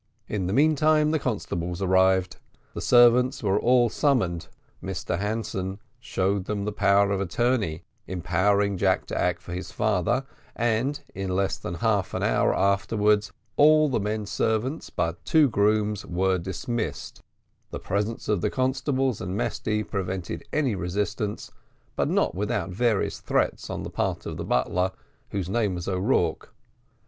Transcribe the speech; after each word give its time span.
In 0.27 0.47
the 0.47 0.51
meantime 0.53 1.11
the 1.11 1.19
constables 1.19 1.79
arrived. 1.79 2.37
The 2.73 2.81
servants 2.81 3.43
were 3.43 3.59
all 3.59 3.87
summoned; 3.87 4.47
Mr 4.83 5.19
Hanson 5.19 5.77
showed 5.99 6.45
them 6.45 6.65
the 6.65 6.71
power 6.71 7.11
of 7.11 7.21
attorney 7.21 7.83
empowering 8.07 8.77
Jack 8.79 9.05
to 9.05 9.15
act 9.21 9.43
for 9.43 9.53
his 9.53 9.71
father, 9.71 10.25
and 10.55 10.99
in 11.13 11.35
less 11.35 11.59
than 11.59 11.75
half 11.75 12.15
an 12.15 12.23
hour 12.23 12.51
afterwards 12.55 13.31
all 13.57 13.89
the 13.89 13.99
men 13.99 14.25
servants, 14.25 14.89
but 14.89 15.23
two 15.23 15.47
grooms, 15.47 16.03
were 16.03 16.39
dismissed: 16.39 17.21
the 17.69 17.77
presence 17.77 18.27
of 18.27 18.41
the 18.41 18.49
constables 18.49 19.21
and 19.21 19.37
Mesty 19.37 19.83
prevented 19.83 20.43
any 20.51 20.73
resistance, 20.73 21.51
but 21.95 22.09
not 22.09 22.33
without 22.33 22.71
various 22.71 23.19
threats 23.19 23.69
on 23.69 23.83
the 23.83 23.91
part 23.91 24.25
of 24.25 24.37
the 24.37 24.45
butler, 24.45 24.93
whose 25.29 25.47
name 25.47 25.75
was 25.75 25.87
O'Rourke. 25.87 26.55